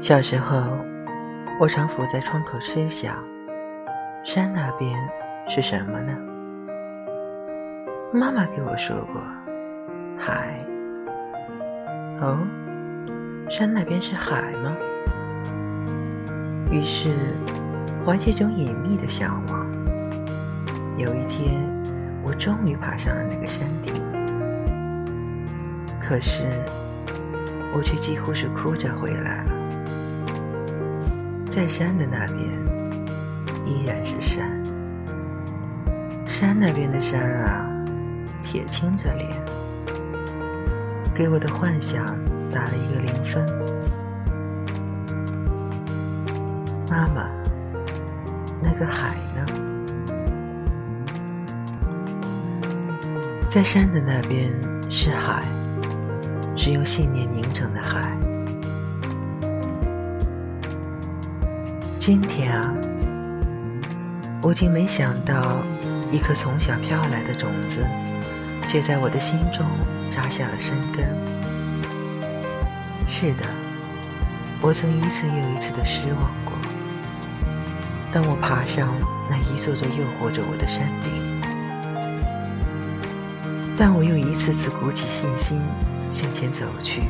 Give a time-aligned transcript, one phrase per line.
[0.00, 0.78] 小时候，
[1.60, 3.14] 我常伏在窗口痴想：
[4.24, 4.98] 山那边
[5.46, 6.16] 是什么呢？
[8.10, 9.20] 妈妈给我说过，
[10.16, 10.58] 海。
[12.22, 12.38] 哦，
[13.50, 14.74] 山那边是海吗？
[16.72, 17.10] 于是，
[18.06, 19.66] 怀着种隐秘的向往，
[20.96, 21.60] 有一天，
[22.22, 24.02] 我终于爬上了那个山顶。
[26.00, 26.44] 可是，
[27.74, 29.59] 我却几乎是哭着回来了。
[31.50, 32.38] 在山的那边，
[33.66, 34.48] 依然是山。
[36.24, 37.68] 山那边的山啊，
[38.44, 39.28] 铁青着脸，
[41.12, 42.06] 给我的幻想
[42.52, 43.44] 打了一个零分。
[46.88, 47.28] 妈妈，
[48.62, 49.44] 那个海呢？
[53.48, 54.52] 在山的那边
[54.88, 55.42] 是海，
[56.56, 58.16] 是用信念凝成的海。
[62.00, 62.74] 今天啊，
[64.40, 65.58] 我竟没想到，
[66.10, 67.86] 一颗从小飘来的种子，
[68.66, 69.66] 却在我的心中
[70.10, 71.06] 扎下了深根。
[73.06, 73.44] 是的，
[74.62, 76.54] 我曾一次又一次的失望过。
[78.10, 78.88] 当我爬上
[79.28, 81.12] 那一座座诱惑着我的山顶，
[83.76, 85.60] 但我又一次次鼓起信心
[86.10, 87.02] 向前走去，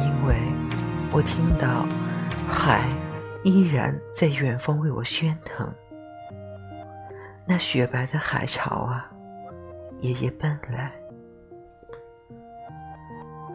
[0.00, 0.34] 因为
[1.12, 1.86] 我听到
[2.48, 2.88] 海。
[3.48, 5.72] 依然在远方为我喧腾，
[7.46, 9.10] 那雪白的海潮啊，
[10.00, 10.92] 夜夜奔来，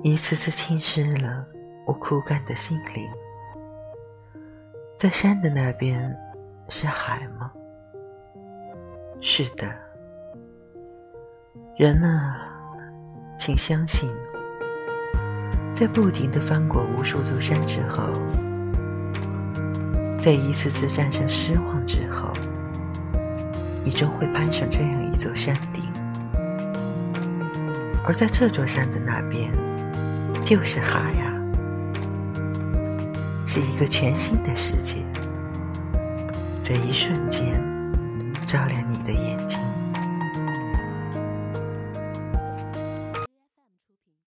[0.01, 1.45] 一次次浸湿了
[1.85, 3.07] 我枯干的心灵。
[4.97, 6.11] 在山的那边
[6.69, 7.51] 是海吗？
[9.21, 9.71] 是的，
[11.77, 12.49] 人们啊，
[13.37, 14.11] 请相信，
[15.75, 18.11] 在不停的翻过无数座山之后。
[20.23, 22.31] 在一次次战胜失望之后，
[23.83, 25.83] 你终会攀上这样一座山顶，
[28.05, 29.51] 而在这座山的那边，
[30.45, 31.33] 就是海呀，
[33.45, 35.03] 是一个全新的世界，
[36.63, 37.61] 在一瞬间
[38.45, 39.52] 照亮你的眼睛。